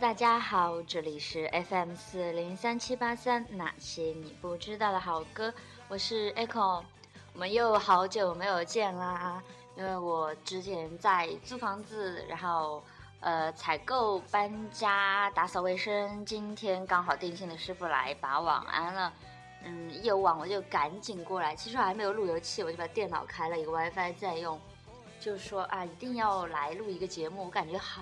[0.00, 5.52] 大家好，这里是 FM 四零三七八三，那些你不知道的好歌，
[5.88, 6.84] 我是 Echo，
[7.32, 9.42] 我们又好久没有见啦。
[9.76, 12.80] 因为我之前在租房子，然后
[13.18, 19.12] 呃采购、搬家、打扫卫生，今天刚好电信的师傅来把网安了，
[19.64, 21.56] 嗯，一有网我就赶紧过来。
[21.56, 24.60] 其实我还没有路由器，我就把电脑开了一个 WiFi 在用，
[25.18, 28.00] 就说啊，一定要来录一个节目，我感觉好。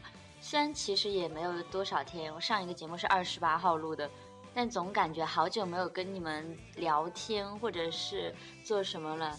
[0.48, 4.08] 虽然其实也没有多少天，我上一个节目是二十八号录的，
[4.54, 9.36] 但总感觉好久没有跟你们聊天或者是做什么了，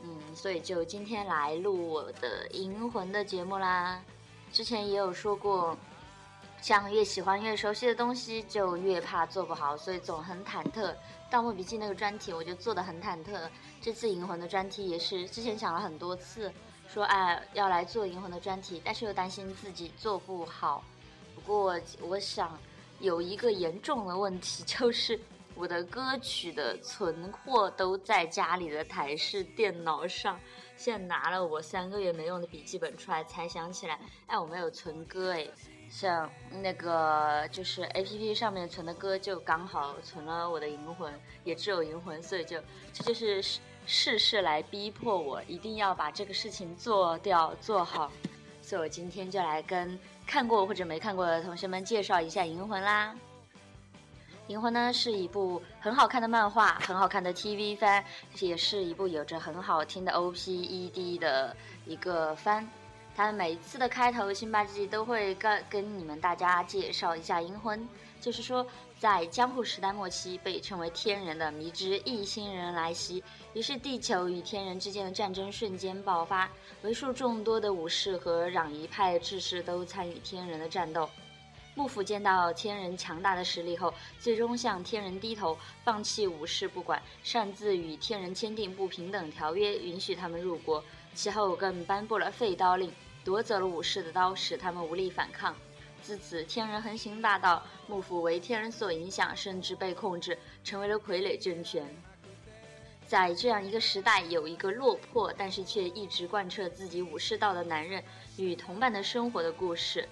[0.00, 4.00] 嗯，所以就今天来录我的银魂的节目啦。
[4.52, 5.76] 之前也有说过，
[6.62, 10.92] 像越喜欢越熟悉的东西，就越怕做不好，所以总很忐忑。
[11.28, 13.40] 《盗墓笔记》那个专题我就做的很忐忑，
[13.80, 16.52] 这次银魂的专题也是之前想了很多次。
[16.92, 20.82] 说哎要来做银魂的专题，但是又担心自己做不好。
[21.34, 22.58] 不过我想
[22.98, 25.20] 有一个严重的问题， 就是
[25.54, 30.38] 我的歌曲的存货都在家里的台式电脑上。
[30.76, 35.46] 现在拿了我三个月没用的笔记本出来，才想起来，哎，我没有存歌哎。
[35.90, 36.30] 像
[36.62, 41.12] 那个就是 A P P 上面存的歌，就刚好存了我的银魂，
[41.44, 42.60] 也只有银魂，所以就
[42.92, 43.42] 这就是
[43.90, 48.12] 事事来逼迫我一定要把这个事情做掉做好。
[48.60, 53.16] 所以我今天就来跟看过或者没看过的同学们介绍一下银魂啦。
[54.48, 58.04] 银魂呢是一部很好看的漫画，很好看的 T V 番，
[58.40, 61.56] 也是一部有着很好听的 O P E D 的
[61.86, 62.68] 一个番。
[63.16, 67.88] 它每一次的开头，辛巴基都会跟跟你们大家介绍一下银魂，
[68.20, 68.64] 就是说，
[68.98, 73.22] 在江户时代末期，被称为天人的迷之异星人来袭，
[73.54, 76.50] 于是地球与天人之间的战争瞬间爆发，
[76.82, 81.08] 为数众多的武士和攘夷派志士都参与天人的战斗。
[81.76, 90.82] 幕府见到天人强大的实力后，最终向天人低头，放弃武士不管，擅自与天人签订不平等条约，允许他们入国。
[91.14, 92.92] 其后更颁布了废刀令。
[93.24, 95.54] 夺走了武士的刀，使他们无力反抗。
[96.08, 101.86] 自此，天人横行霸道，幕府为天人所影响，甚至被控制，成为了傀儡政权。
[103.06, 108.02] 在这样一个时代，有一个落魄但是却一直贯彻自己武士道的男人
[108.38, 110.08] 与同伴的生活的故事。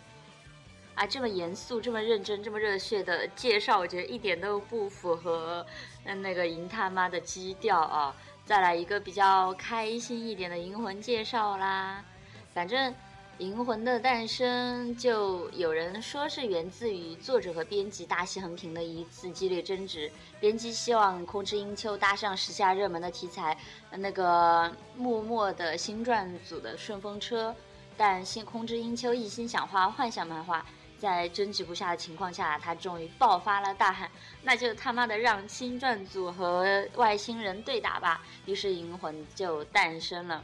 [0.96, 5.64] 啊，这么严肃、这么认真、这么热血的介绍，我觉得一点都不符合
[6.04, 8.14] 嗯那个银他妈的基调啊！
[8.44, 12.04] 再来一个比较开心一点的银魂介绍啦，
[12.52, 12.92] 反正。
[13.38, 20.10] 《银魂》的诞生，就有人说是源自于作者和编辑大西横平的一次激烈争执。
[20.40, 23.54] 编辑希望空之英秋搭上时下热门的题材，
[23.90, 27.54] 那个默默的新传组的顺风车，
[27.94, 30.64] 但新空之英秋一心想画幻想漫画，
[30.98, 34.10] 在争执不下的情况下，他终于爆发了，大喊
[34.42, 40.42] ：“那就他妈的让新传组和外星人对打吧！”于是《银魂》就诞生了。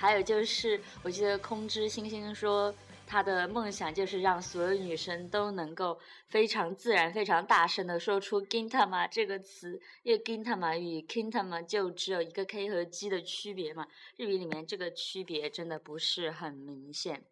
[0.00, 2.72] 还有就是，我记得空之星星说，
[3.04, 5.98] 他的梦想就是让所有女生都能够
[6.28, 13.88] 非常自然、非常大声的说出 “gintama” 这个词，因为 “gintama” 与 “kintama” 就只有一个 “k” 和 “g” 的区别嘛。
[14.16, 17.24] 日语里面这个区别真的不是很明显。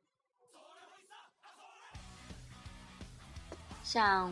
[3.87, 4.29] 像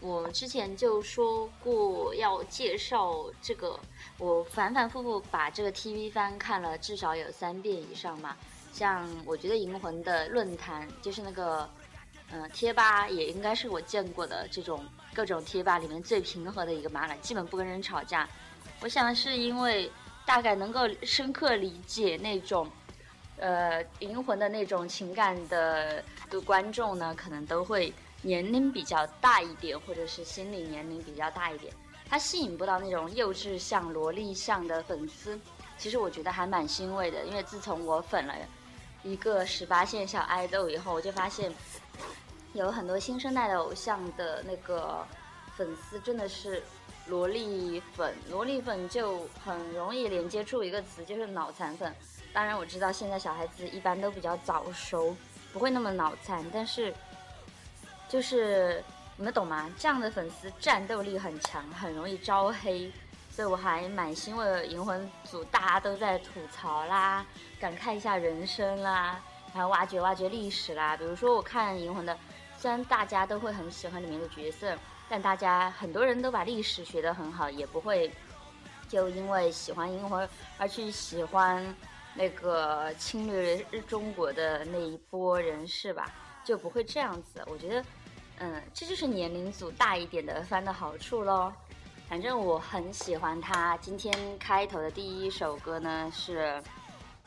[0.00, 3.78] 我之前就说过要介绍这个。
[4.16, 8.34] 我反反复复把这个 TV 番看了至少有三遍以上嘛，
[8.72, 11.68] 像我觉得《银魂》的论坛就是那个，
[12.30, 18.26] 嗯，贴吧也应该是我见过的这种各种贴吧里面最平和的一个吧了，基本不跟人吵架。
[18.80, 19.92] 我想是因为
[20.24, 22.66] 大概能够深刻理解那种，
[23.36, 27.92] 呃，《银魂》的那种情感的的观众呢，可能都会
[28.24, 31.72] 年龄比较大一点，或者是心理年龄比较大一点。
[32.08, 35.38] 它吸引不到那种幼稚像萝莉像的粉丝，
[35.78, 38.34] 其实我觉得还蛮欣慰的，因为自从我粉了
[39.02, 41.52] 一个十八线小爱豆以后，我就发现
[42.52, 45.06] 有很多新生代的偶像的那个
[45.56, 46.62] 粉丝真的是
[47.06, 51.92] 萝莉粉，萝莉粉就很容易连接出一个词，就是脑残粉。
[52.32, 55.16] 当然我知道现在小孩子一般都比较早熟，
[55.52, 56.92] 不会那么脑残，但是
[58.08, 58.82] 就是。
[59.16, 59.70] 你们懂吗？
[59.78, 62.90] 这样的粉丝战斗力很强，很容易招黑，
[63.30, 64.66] 所以我还蛮欣慰的。
[64.66, 67.24] 银魂组大家都在吐槽啦，
[67.60, 69.22] 感慨一下人生啦，
[69.54, 70.96] 然后挖掘挖掘历史啦。
[70.96, 72.18] 比如说我看《银魂》的，
[72.58, 74.76] 虽然大家都会很喜欢里面的角色，
[75.08, 78.10] 但大家很多人都把历史学得很好，也不会
[78.88, 80.26] 就因为喜欢《银魂》
[80.58, 81.64] 而去喜欢
[82.14, 86.12] 那个侵略中国的那一波人士吧，
[86.44, 87.42] 就不会这样子。
[87.46, 87.84] 我觉得，
[88.38, 91.52] 嗯，这就是年龄组大一点的番的好处喽。
[92.08, 93.76] 反正我很喜欢他。
[93.78, 96.62] 今天开头的第一首歌呢是，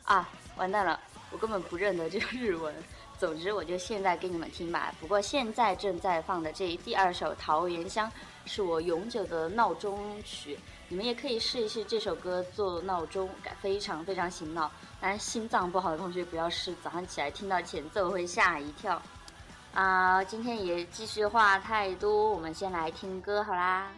[0.04, 0.98] 啊，完蛋了，
[1.32, 2.72] 我根本不认得这个日文。
[3.18, 4.94] 总之，我就现在给你们听吧。
[5.00, 8.08] 不过现在正在放的这第二首《桃源乡》
[8.46, 10.56] 是我永久的闹钟曲，
[10.88, 13.28] 你们也可以试一试这首歌做闹钟，
[13.60, 14.70] 非常非常醒脑。
[15.00, 19.00] 但心脏不好的同学不要试，早上起来听到前奏会吓一跳。
[19.74, 23.88] 啊，今天也继续话太多，我们先来听歌好啦。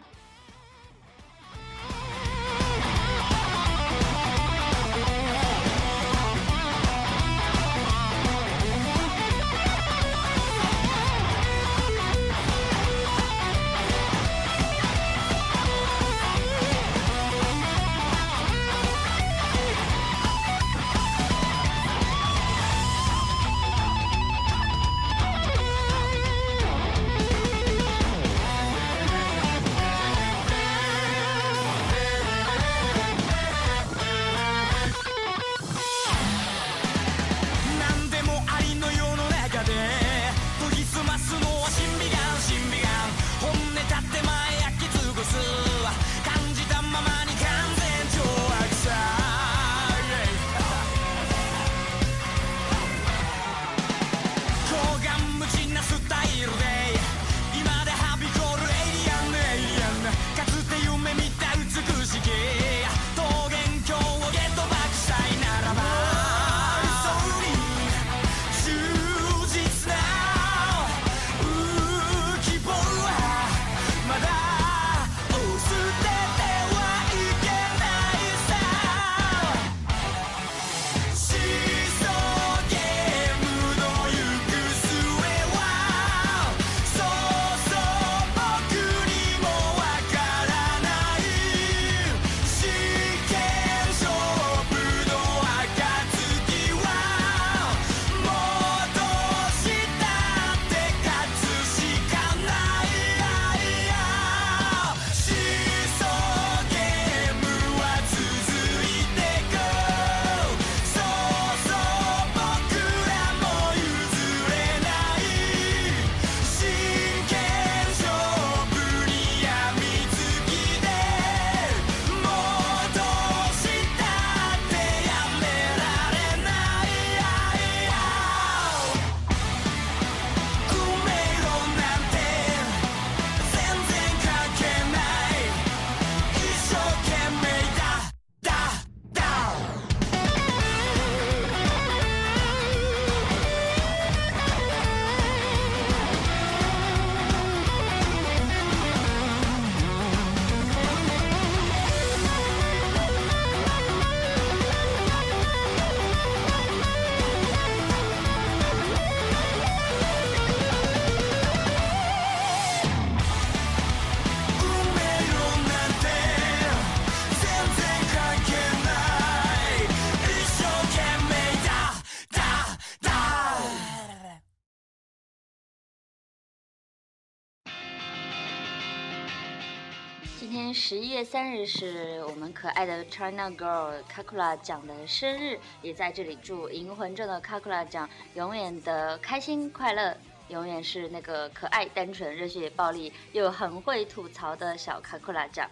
[180.41, 190.17] 今天十一月三日是我们可爱的 China Girl Kakula 奖的生日，也在这里祝银魂中的 Kakula 奖永远的开心快乐，
[190.47, 195.69] 永远是那个可爱、单纯、热血、暴力又很会吐槽的小 Kakula 奖。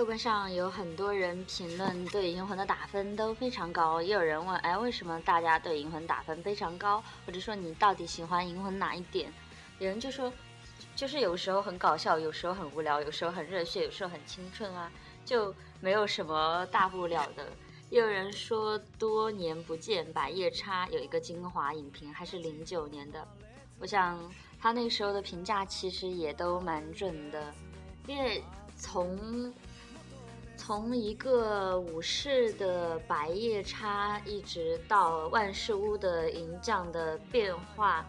[0.00, 7.04] 豆瓣上有很多人评论对《银魂》的打分都非常高，也有人问，哎，为什么大家对《银魂》打分非常高？
[7.26, 9.30] 或者说你到底喜欢《银魂》哪一点？
[9.78, 10.32] 有人就说，
[10.96, 14.90] 就是有时候很搞笑，有时候很无聊，有时候很热血，有时候很青春啊，
[15.26, 17.46] 就没有什么大不了的。
[17.90, 23.28] 也有人说，多年不见，《百叶叉》有一个精华影评，还是零九年的，
[23.78, 24.18] 我想
[24.58, 27.52] 他那时候的评价其实也都蛮准的，
[28.06, 28.42] 因为
[28.78, 29.52] 从。
[30.60, 38.04] 从一个武士的白夜叉，一直到万事屋的银匠的变化，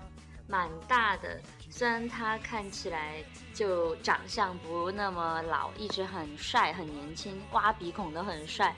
[0.50, 1.40] 蛮大的。
[1.70, 8.76] 虽然他看起来就长相不那么老，一直很帅很年轻，挖鼻孔都很帅，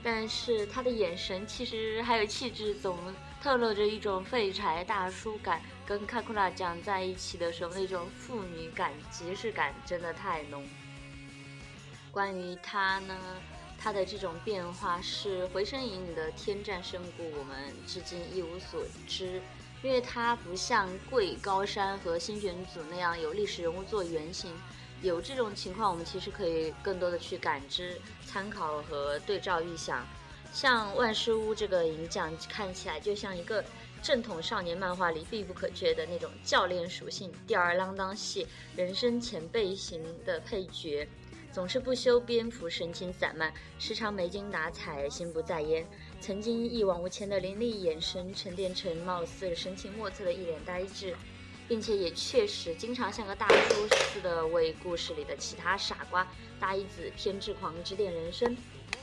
[0.00, 2.96] 但是他的眼神其实还有气质，总
[3.42, 5.60] 透露着一种废柴大叔感。
[5.84, 10.64] 跟卡库拉讲在一起的时候，那种父女感、即视感真的太浓。
[12.18, 13.14] 关于他呢，
[13.80, 17.56] 他的这种变化是《回声影》里的天战圣骨，我们
[17.86, 19.40] 至今一无所知，
[19.84, 24.52] 因为他不像贵高山和新选组那样有历史人物做原型，
[25.00, 27.96] 有这种情况，我们其实可以更多的去感知、
[28.26, 30.04] 参考和对照预想。
[30.52, 33.64] 像万事屋这个影匠，看起来就像一个
[34.02, 38.44] 正统少年漫画里必不可缺的那种教练属性、吊儿郎当系、
[38.74, 41.08] 人生前辈型的配角。
[41.50, 45.84] 总是不修边幅，神情散漫，时常没精打采，心不在焉。
[46.20, 51.16] 曾经一往无前的凌厉眼神，沉淀成貌似神情莫测的一脸呆滞，
[51.66, 56.26] 并且也确实经常像个大叔似的为故事里的其他傻瓜
[56.60, 58.56] 大一子偏执狂指点人生。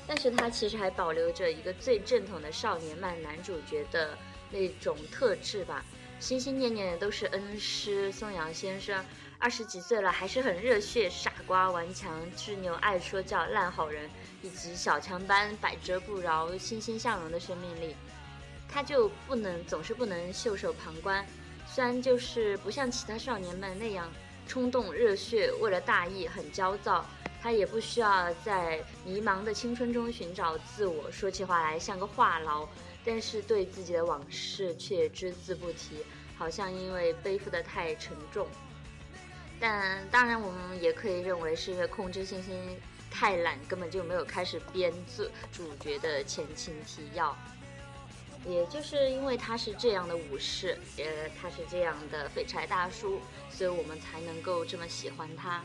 [0.08, 4.16] 但是他其实还保留着一个最正统的少年漫男主角的
[4.52, 5.84] 那种特质吧，
[6.20, 9.04] 心心念念的都是恩师松阳先生。
[9.38, 14.10] 二十几岁了，还是很热血、傻瓜、顽强、执拗、爱说教、烂好人，
[14.42, 17.96] 以及小强般百折不挠、欣欣向荣的生命力，
[18.68, 21.26] 他就不能总是不能袖手旁观。
[21.68, 24.10] 虽然就是不像其他少年们那样
[24.48, 27.06] 冲动、热血，为了大义很焦躁，
[27.42, 32.68] 他也不需要在迷茫的青春中寻找自我，说起话来像个话痨，
[33.04, 35.98] 但是对自己的往事却只字不提，
[36.38, 38.48] 好像因为背负的太沉重。
[39.60, 42.54] 但当然，我们也可以认为是因为控制信心
[43.10, 47.36] 太懒，根本就没有开始编制主角的前情提要。
[48.48, 51.04] 也就是因为他是这样的武士，呃，
[51.42, 53.20] 他是这样的废柴大叔，
[53.50, 55.64] 所以我们才能够这么喜欢他。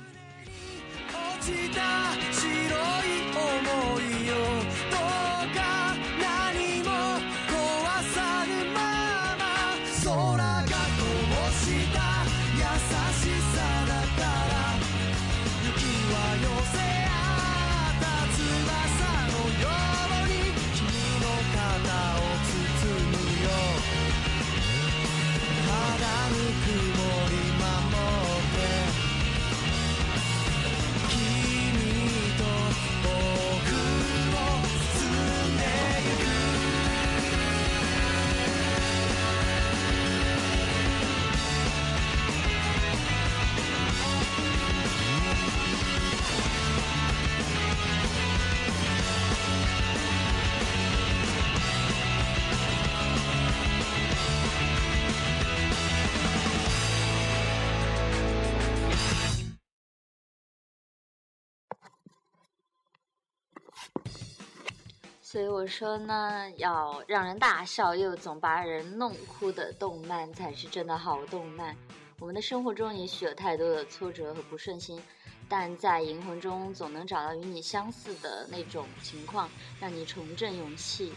[65.30, 71.76] 所以我说呢，要让人大笑又总把人弄哭的动漫才是真的好动漫。
[72.18, 75.00] 我们的生活中也许有太多的挫折和不顺心，
[75.48, 81.12] 但在银魂中总能找到与你相似的那种情况，让你重振勇气。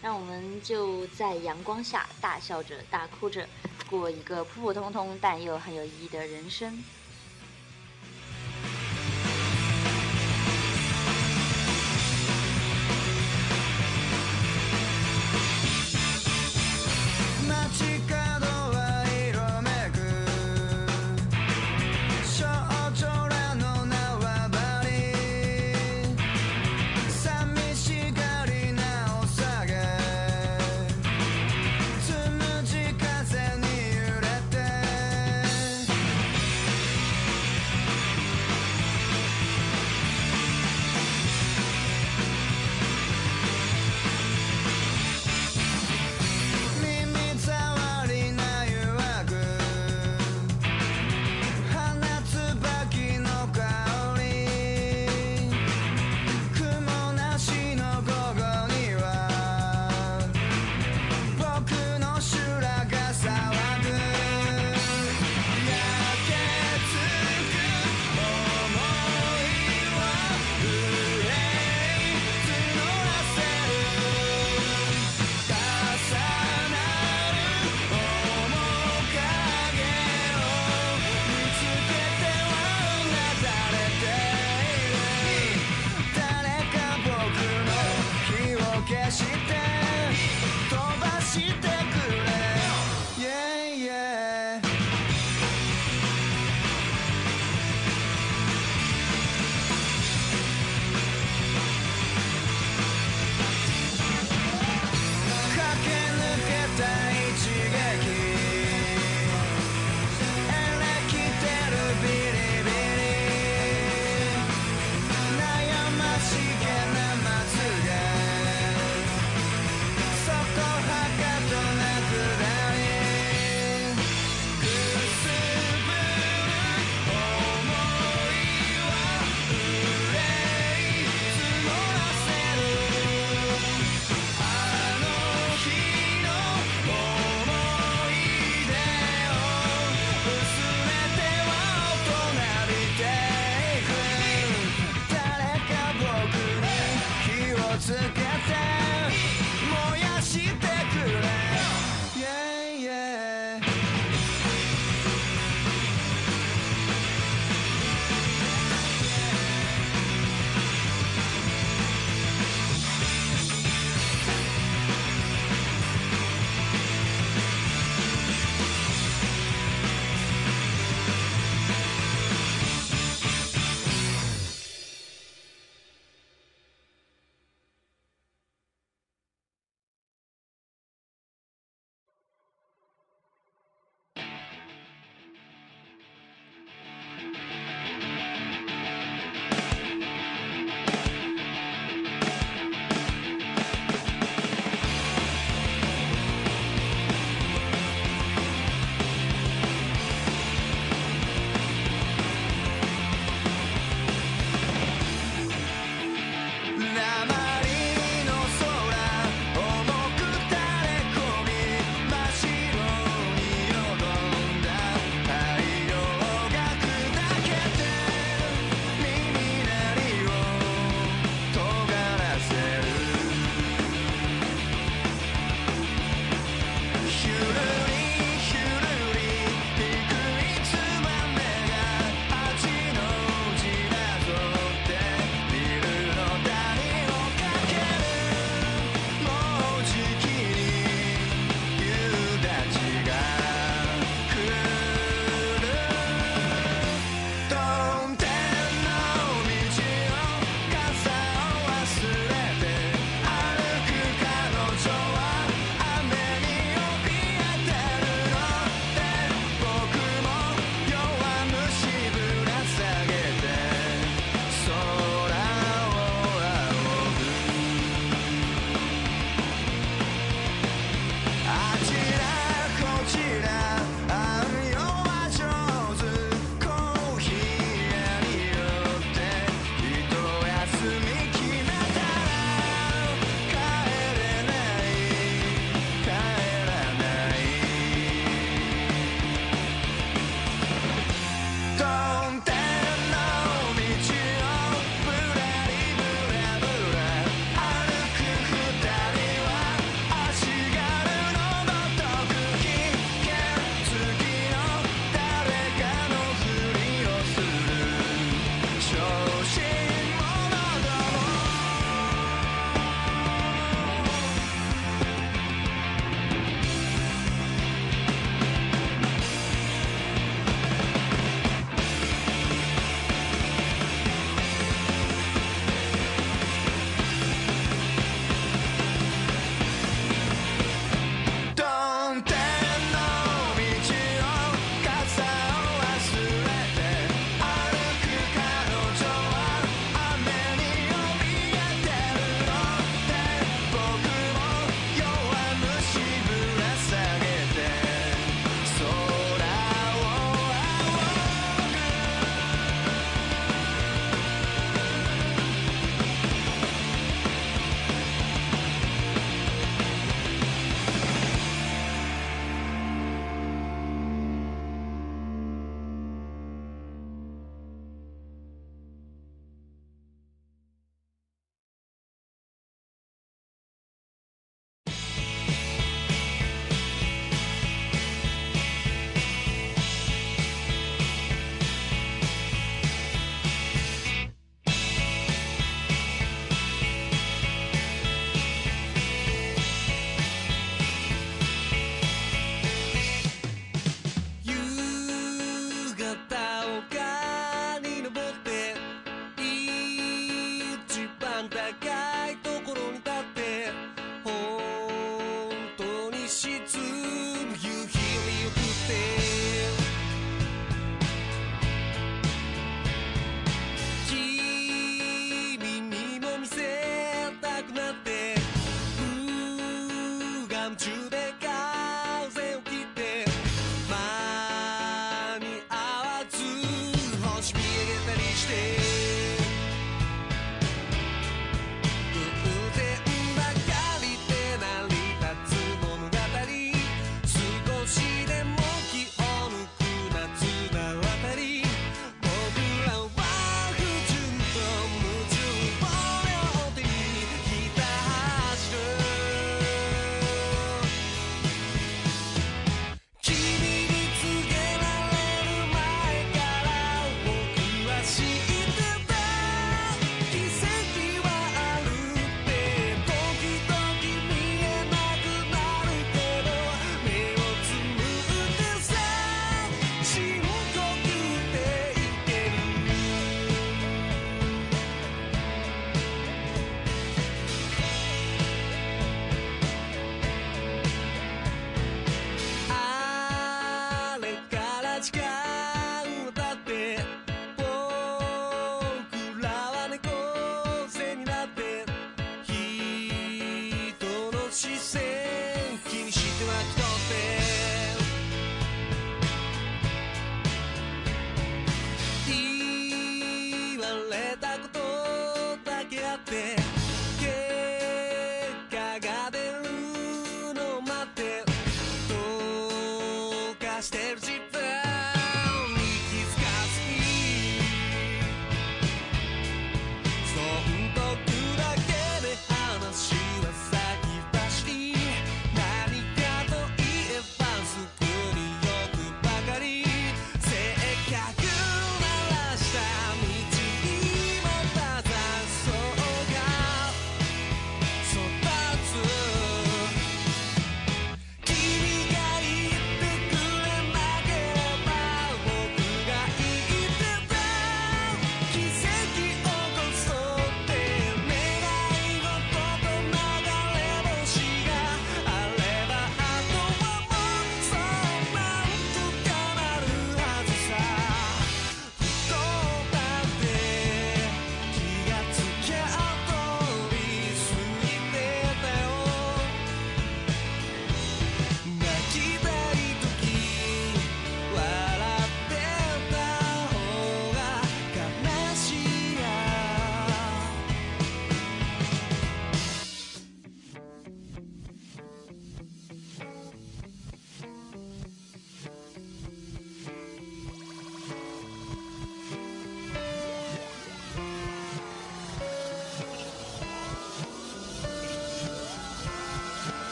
[0.00, 3.46] 让我们就在阳光下大笑着、大哭着，
[3.90, 6.82] 过一个普普通通但又很有意义的人生。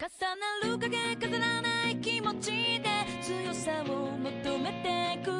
[0.00, 2.88] 重なる影飾らない気持ちで
[3.20, 5.30] 強さを求めてく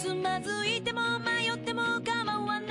[0.00, 2.67] つまずいても迷っても構わない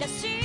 [0.00, 0.39] the sea.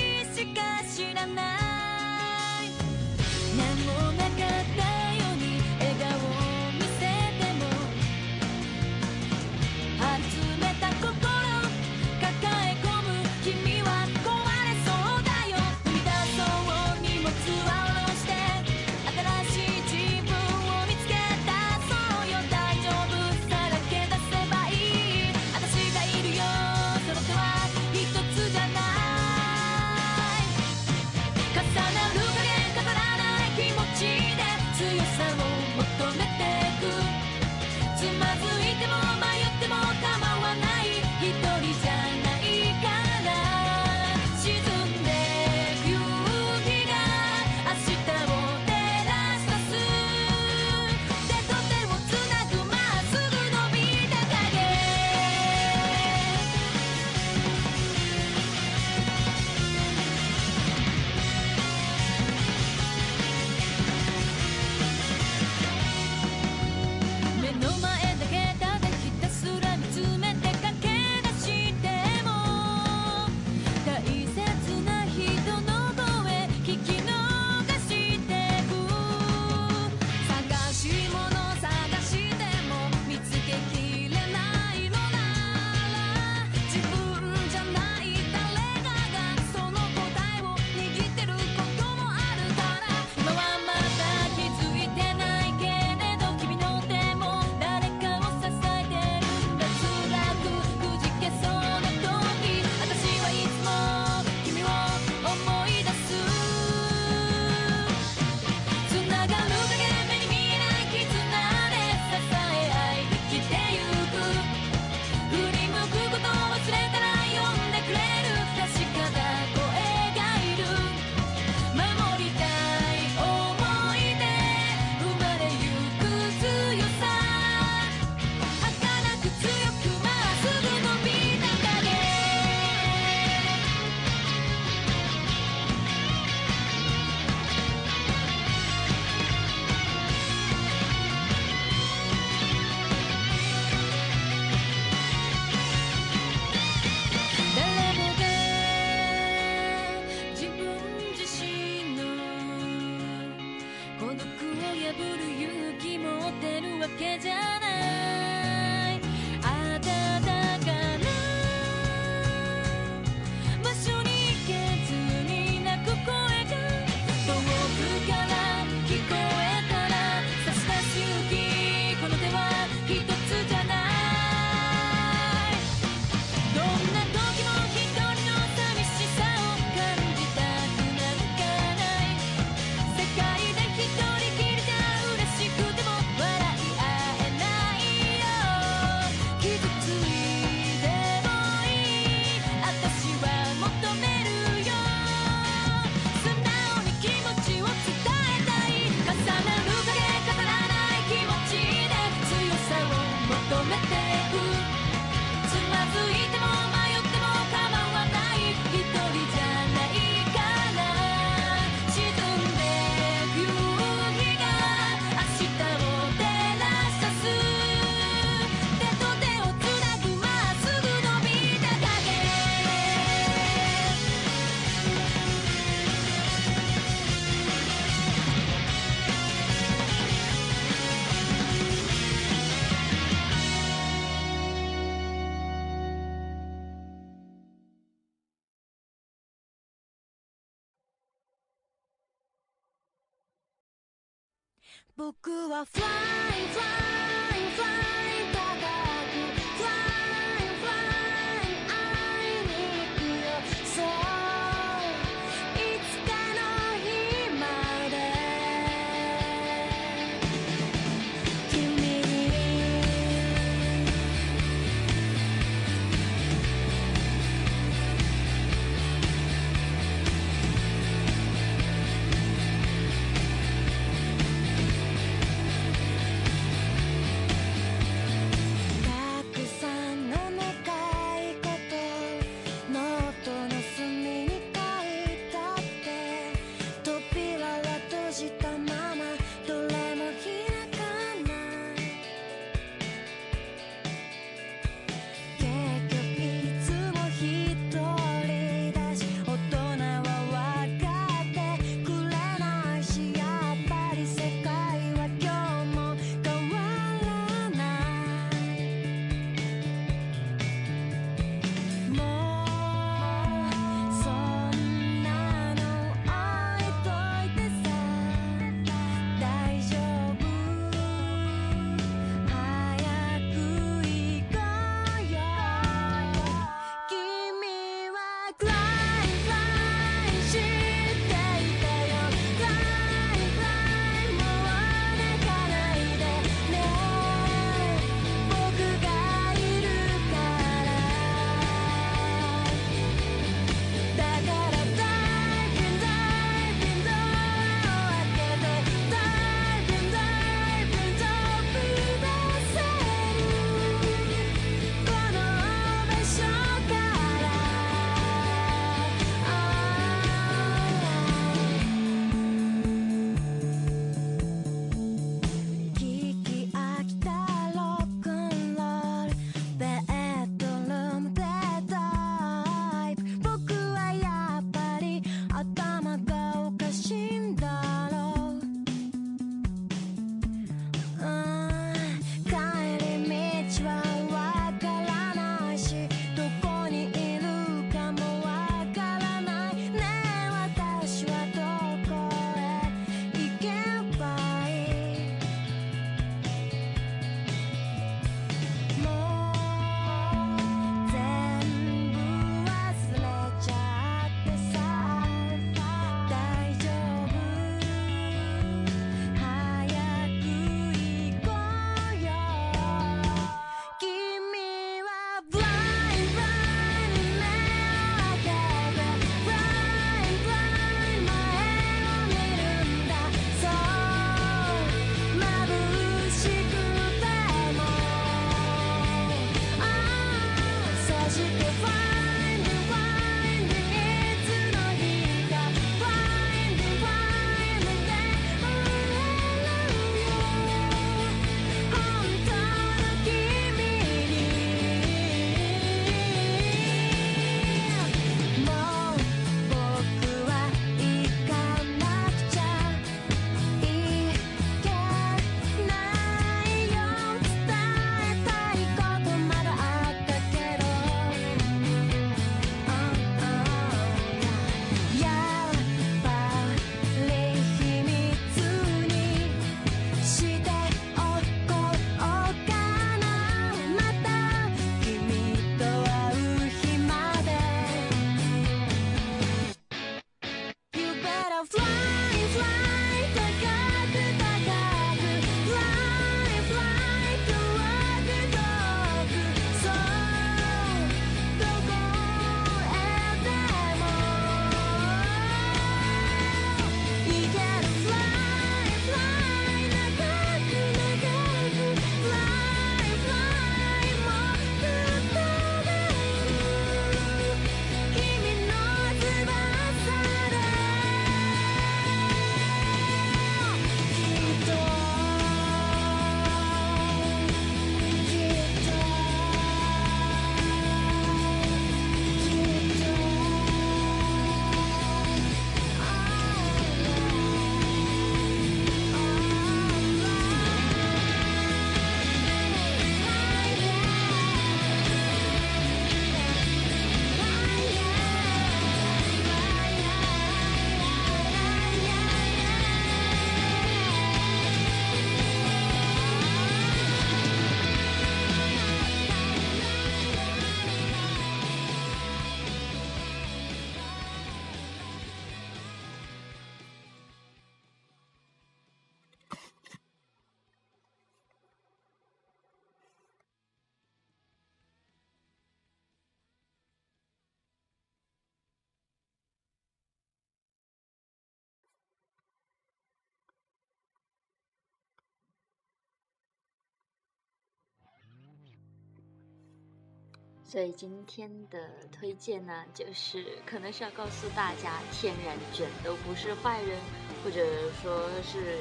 [580.48, 581.60] 所以今天的
[581.92, 586.80] 推荐呢，就是可能是要告诉大家，天然卷都不是坏人，
[587.24, 587.44] 或者
[587.82, 588.60] 说是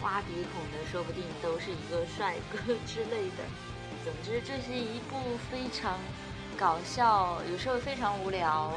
[0.00, 3.44] 挖鼻孔的，说不定都是一个帅哥 之类的。
[4.04, 5.16] 总之，这是一部
[5.50, 5.98] 非常
[6.56, 8.72] 搞笑，有时候非常无聊，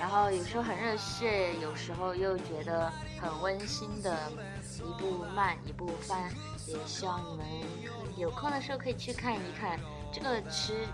[0.00, 4.32] 然后有时候很热血，有时候又觉得很温馨的
[4.78, 6.32] 一部慢一部番。
[6.66, 7.46] 也希望你们
[8.16, 9.78] 有空的时候可以去看一看。
[10.10, 10.86] 这个其实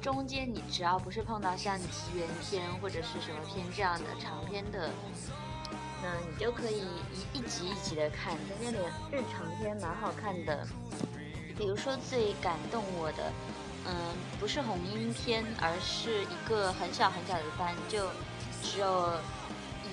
[0.00, 4.90] 中间你只要不是碰到像吉原篇或者是什么篇这样的长篇的，
[6.02, 6.82] 那你就可以
[7.34, 8.36] 一一集一集的看。
[8.48, 8.80] 中间的
[9.10, 10.66] 日常篇蛮好看的，
[11.56, 13.32] 比如说最感动我的，
[13.86, 13.92] 嗯，
[14.38, 18.08] 不是红樱篇，而是一个很小很小的番，就
[18.62, 19.12] 只有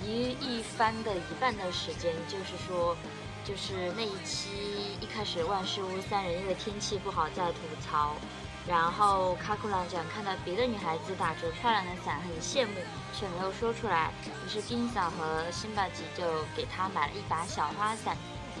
[0.04, 2.96] 一一番的一半的时间，就是说。
[3.46, 4.48] 就是那一期
[5.02, 8.14] 一开始，万事屋三人因为天气不好在吐槽，
[8.66, 12.72] 然后卡库朗讲看到别的女孩子打着漂亮的伞很羡慕，
[13.12, 14.10] 却没有说出来，
[14.46, 16.24] 于是金嫂和辛巴吉就
[16.56, 18.16] 给他买了一把小花伞。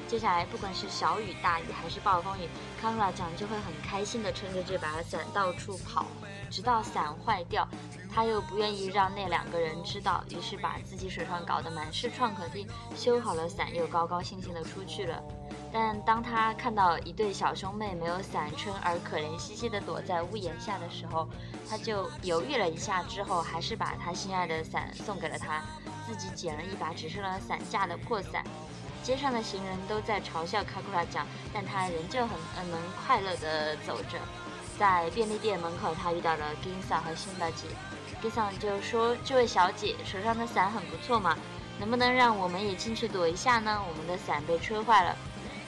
[0.06, 2.48] 接下来不管是小雨大雨还是暴风雨，
[2.80, 6.04] 卡库拉讲就会很开心的撑着这把伞到处跑，
[6.50, 7.66] 直到伞坏掉。
[8.14, 15.20] 他又不愿意让那两个人知道，于是把自己手上搞得满是创可贴，修好了伞，又高高兴兴地出去了。
[15.74, 21.28] 但当他看到一对小兄妹没有伞撑，而可怜兮兮地躲在屋檐下的时候，
[21.68, 25.60] 他就犹豫了一下，之后还是把他心爱的伞送给了他，
[26.06, 28.44] 自己捡了一把只剩了伞架的破伞。
[29.02, 34.20] 街上的行人都在嘲笑卡库拉讲，但他仍旧很嗯能快乐地走着。
[34.78, 37.66] 在便利店门口，他遇到了 Ginsa 和辛巴吉。
[38.22, 41.36] 给桑就说：“这位小姐手上的伞很不错嘛，
[41.80, 43.82] 能不能让我们也进去躲一下呢？
[43.88, 45.16] 我们的伞被吹坏了。”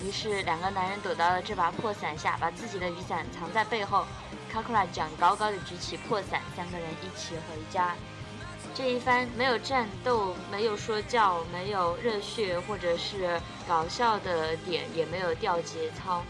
[0.02, 4.04] 于是两个男人躲到了这把破伞下，把自己的雨伞藏在背后。
[4.52, 7.94] 卡库拉讲高高的举起破伞，三个人一起回家。
[8.74, 16.22] 这一番没有战斗，没有说教，没有热血或者是搞笑的点，也没有掉节操，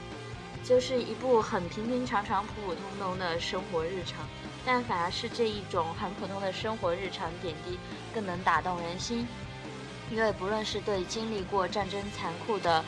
[0.64, 4.27] 就是一部很平平常常、普普通通的生活日常。
[4.64, 7.79] 但反而是这一种很普通的生活日常点滴，
[8.14, 9.27] 更能打动人心。
[10.11, 12.85] 因为不论是对经历过战争残酷的，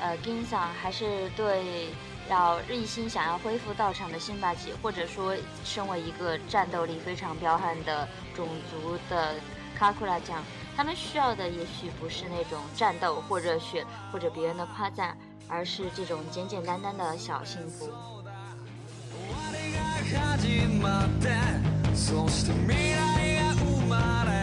[0.00, 1.88] 呃，金桑，还是对
[2.28, 9.34] 要一心想要恢复道场的辛巴吉，或者说身为一个战斗力非常彪悍的种族的
[9.78, 10.42] 卡库拉讲，
[10.76, 15.16] 他们需要的也许不是那种战斗或热血或者别人的夸赞，
[15.48, 17.90] 而是这种简简单单的小幸福。
[20.06, 20.46] 始
[20.80, 21.34] まって
[21.92, 24.39] そして未来が生まれ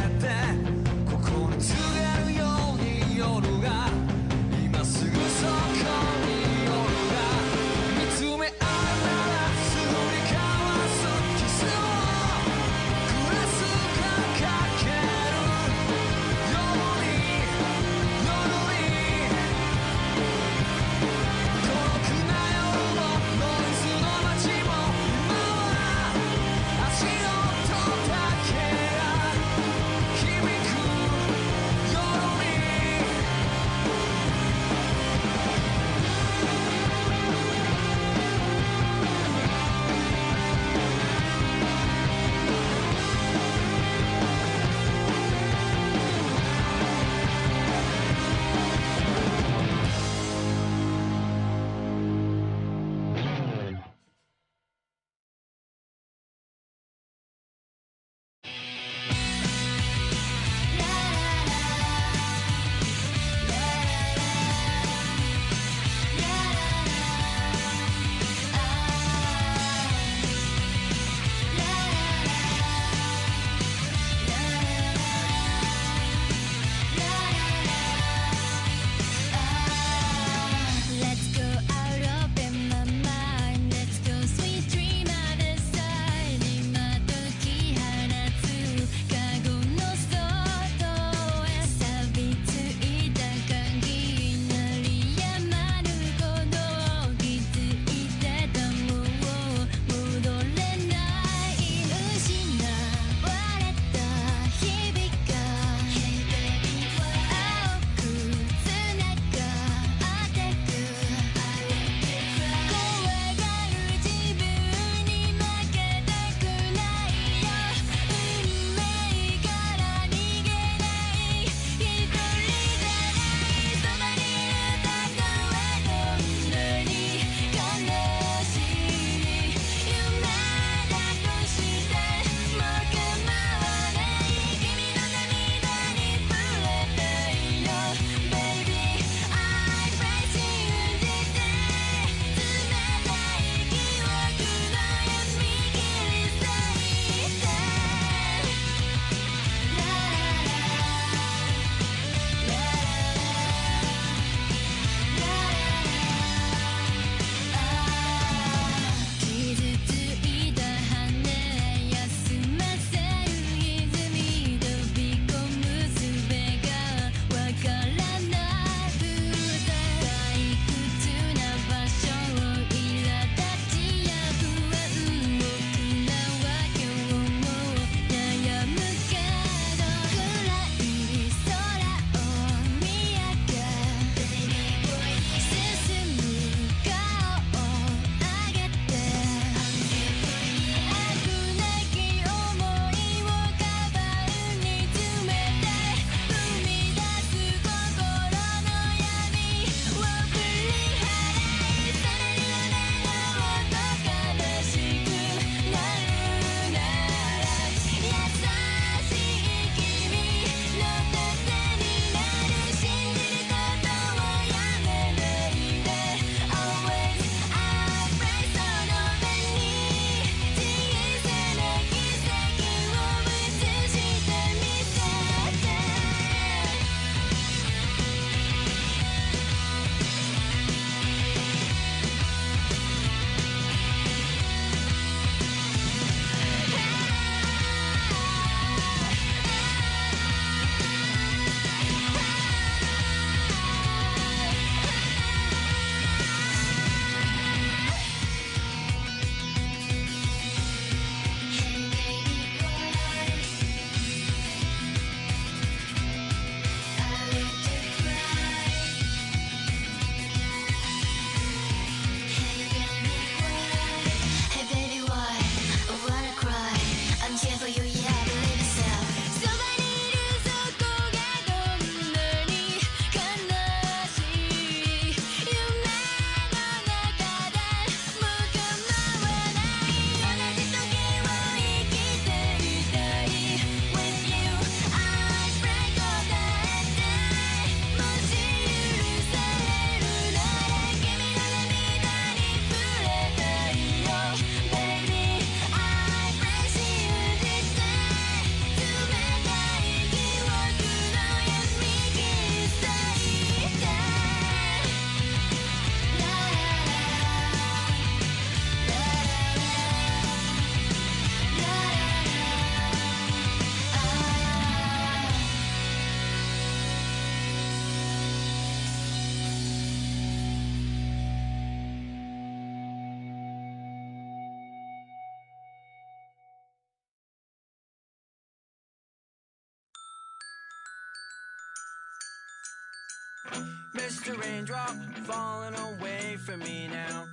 [334.38, 337.26] raindrop falling away from me now.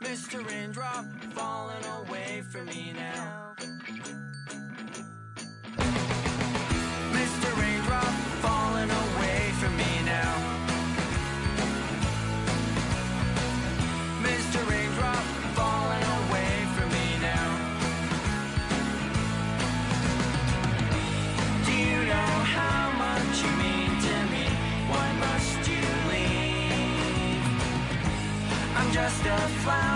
[0.00, 0.46] Mr.
[0.46, 3.51] Raindrop falling away from me now.
[29.38, 29.91] just found